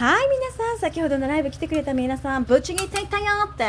[0.00, 3.66] はい皆さん先ほどのライブ来てくれた皆さんぶち切っていったよって。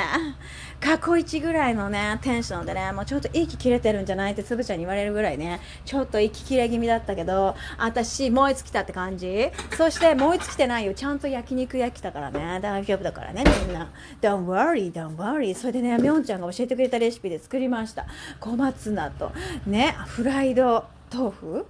[0.80, 9.50] 過去一ぐらいのねテンションでねもうちょっと息切れてるんじゃないってつぶちゃんに言われるぐらいねちょっと息切れ気味だったけど私燃え尽きたって感じ。
[9.76, 10.94] そして燃え尽きてないよ。
[10.94, 12.62] ちゃんと焼肉焼きたからね。
[12.62, 13.92] 大丈夫だからねみんな。
[14.22, 15.54] Don't worry don't worry.
[15.54, 18.06] それでねみょんちゃんが教えてくれたレシピで作りました。
[18.40, 19.34] 小松菜と
[19.68, 21.66] ねフライド豆腐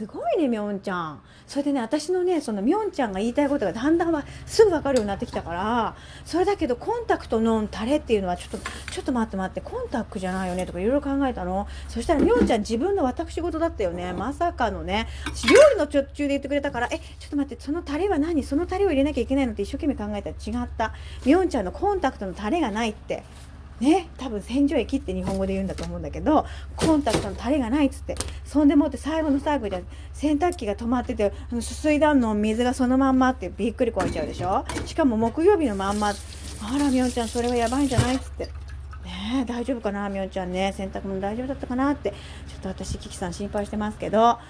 [0.00, 1.20] すごいねみょんちゃん。
[1.46, 5.94] それでね私のねそのみょんちゃんが言いたいことがだんだんはすぐ分かるようになってきたから
[6.24, 11.68] それだけどコンタクトのタレっていうのはちょっとちょっと待って待ってコンタクトじゃないよねとかいろいろ考えたの。
[11.86, 14.14] そしたらみょんちゃん自分の私事だったよね。
[14.14, 15.06] まさかのね
[15.46, 18.42] 料理の途中で言ってくれたからえちょっと待ってそのタレは何？
[18.42, 20.94] そのタレを入れなきゃいけないのって一生懸命考えたら違った。
[21.26, 23.22] みょんちゃんのコンタクトのタレがないって。
[23.80, 28.14] ね多分洗浄液って日本語で言うんだと思うんだけどコンタクトのタレがないっつって。
[28.44, 34.64] そんでもって最後の最後で洗濯機が止まっててあのすすいだんの水がそのまんまってびっくりこいちゃうでしょ？
[34.86, 36.08] しかも木曜日のまんま。
[36.08, 38.46] あらみおんちゃんそれはやばいんじゃないっつって。
[39.04, 40.08] ね大丈夫かな？
[40.08, 40.74] みおんちゃんね。
[40.76, 42.10] 洗濯物大丈夫だったかなって。
[42.10, 42.16] ちょ
[42.58, 44.18] っと私キキさん心配してますけど。
[44.18, 44.40] は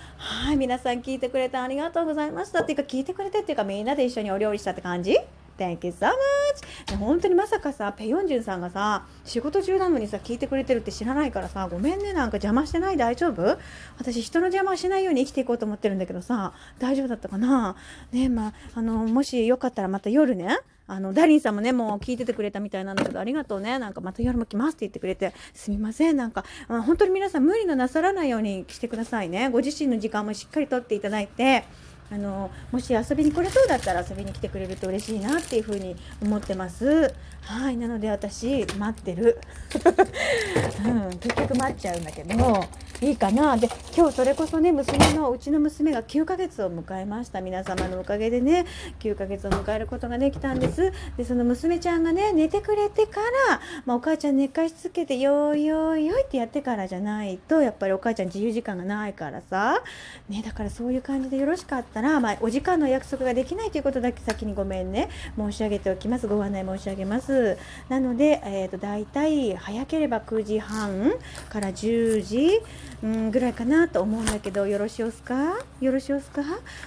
[0.53, 2.63] い皆さん聞いてくれてありがとうございました。
[2.63, 5.19] っていうか聞いてくれてっていうかみんなで一緒にお料理したって感じ？
[5.61, 6.97] Thank you so much!
[6.97, 12.97] 本当にまさかさ、ペヨンジュンさんがさ、仕事中なのにさ、聞いてくれてるって知らないからさ、ごめんね、なんか邪魔してない？
[12.97, 13.59] 大丈夫？
[13.99, 17.77] 私、人の邪魔しないように生きていこうと思ってるんだけどさ、大丈夫だったかな？
[18.11, 23.79] ねまあ、あの、もしよかったらまた夜ね、あの、ダリンさんもね、もう聞いててくれたみたいなんだけど、ありがとうね。
[23.79, 26.17] なんかまた夜も来ますって言ってくれて、すみません。
[26.17, 29.51] なんか、まあ、本当に皆さん無理のなさらないようにしてくださいね。
[29.51, 31.65] ご自身の時間もしっかりとっていただいて、
[32.13, 37.15] あのもし遊びに来れそうだったら遊びに来てくれると嬉しいなっていうふうに思ってます。
[37.43, 39.41] はいなので私待ってる、
[40.85, 42.67] うん、結局待っちゃうんだけど
[43.03, 43.57] いいかな。
[43.57, 47.41] で今日それこそね娘のうちの娘が9ヶ月を迎えました。
[47.41, 48.67] 皆様のおかげでね
[48.99, 50.93] 9ヶ月を迎えることができたんです。
[51.17, 59.83] でその娘ちゃんがね寝てくれてから、まあ、お母ちゃん寝かしつけてよいよいよいってやってからじゃないとやっぱりお母ちゃん自由時間がないからさ。
[60.29, 65.09] ねだからそういう感じでよろしかったら、まあ、お時間の約束ができないということだけ先にごめんね。
[65.39, 66.29] 申し上げておきます。
[66.29, 67.57] ご案内申し上げます。
[67.89, 71.13] なので、えーと、大体早ければ9時半
[71.49, 72.61] から10時
[73.03, 75.59] うんぐらいかなと思うんだけどよろしいですか？
[75.81, 76.43] よろしいですか？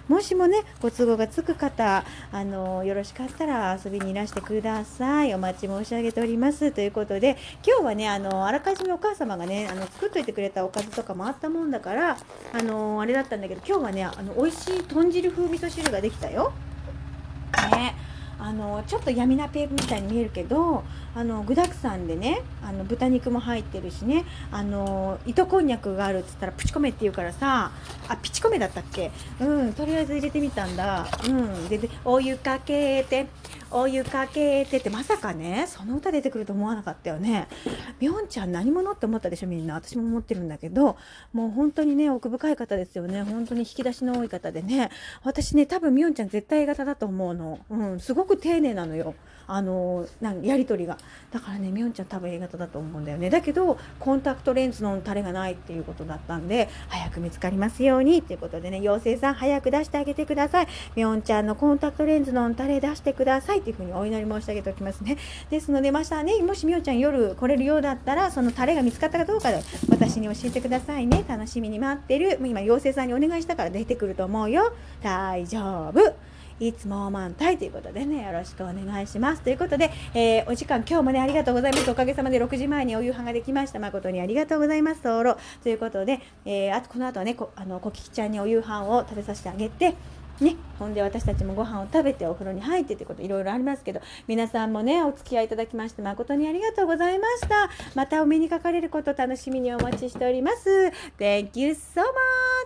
[0.08, 5.34] もしもねご都合がつく方あのよろしかったら遊びにいらしてください。
[5.34, 6.72] お待ち申し上げております。
[6.72, 12.18] ということで今日はねあのあらかじめお母様がねあの作っといてくれたおかずとかもあったもんだから
[12.54, 16.54] あのあれだったんだけど今日はねあの美味しい豚汁風味噌汁ができたよ。
[17.72, 17.96] ね。
[18.40, 20.84] あのちょっと闇なペープみたいに見えるけど
[21.16, 27.72] あの具だくさんでねあの豚肉も入ってるしねあの糸こんにゃくがあるっつったらプチコメって言うからさ
[28.10, 29.12] あピチコメだったっけ？
[29.40, 31.08] うんとりあえず入れてみたんだ。
[31.26, 33.28] うんででお湯かけて
[33.76, 37.48] お湯かけてってまさかねその歌出てくると思わなかったよね。
[38.00, 39.74] みょんちゃん何者って思ったでしょみんな。
[39.74, 40.98] 私も思ってるんだけど
[41.34, 43.24] もう本当にね奥深い方ですよね。
[43.24, 44.92] 本当に引き出しの多い方でね。
[45.24, 47.60] 私ね多分みょんちゃん絶対 A 型だと思うの。
[47.70, 49.16] うんすごく丁寧なのよ。
[49.46, 50.98] あのなんやり取りが。
[51.32, 53.30] だからねみょんちゃん多分 A 型だと思うんだよね。
[53.30, 60.68] だけどコンタクトレンズのタレがないっていうことだったんで早く見つかりますようにっていうことでね妖精さん早く出してあげてください。
[60.96, 63.63] みょんちゃんのコンタクトレンズのタレ出してください。
[63.64, 65.18] っていうふうにお祈り申し上げておきますね
[65.50, 79.42] ですのでまたねもしみょんちゃん夜来れるようだったらそのタレが見つかったかどうかで私に教えてくださいね楽しみに待ってる今妖精さんにお願いしたから出てくると思うよ大丈夫いつも満タイということでね、よろしくお願いします。
[79.42, 81.90] ということで、えー、お時間今日もね、ありがとうございます。
[81.90, 83.80] おかげさまで6時前にお夕飯ができました。
[83.80, 85.02] 誠にありがとうございます。
[85.02, 85.38] ソロ。
[85.64, 89.96] ということで、えー、あとこの後はね、こあの、こききちゃんにお夕飯を食べさせてあげて、
[90.40, 97.70] ね、ほんで私たちもご飯を食べてお風呂に入ってってこといろいろありますけど皆さんもねお付き合いいただきまして誠にありがとうございました。
[97.96, 100.92] またお目にかかれること楽しみにお待ちしております。
[101.20, 102.02] Thank you so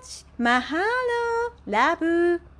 [0.01, 0.25] much!
[0.37, 1.71] マハロー。
[1.71, 2.56] ラブ。